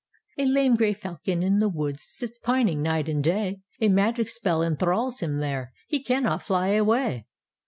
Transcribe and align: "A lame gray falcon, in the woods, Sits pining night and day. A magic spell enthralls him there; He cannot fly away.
"A 0.39 0.47
lame 0.47 0.73
gray 0.73 0.93
falcon, 0.93 1.43
in 1.43 1.59
the 1.59 1.69
woods, 1.69 2.01
Sits 2.01 2.39
pining 2.39 2.81
night 2.81 3.07
and 3.07 3.23
day. 3.23 3.59
A 3.79 3.87
magic 3.87 4.29
spell 4.29 4.63
enthralls 4.63 5.19
him 5.19 5.37
there; 5.37 5.73
He 5.87 6.01
cannot 6.03 6.41
fly 6.41 6.69
away. 6.69 7.27